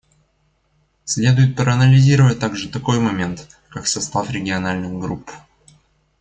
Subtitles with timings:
[1.05, 5.29] Следует проанализировать также такой момент, как состав региональных групп.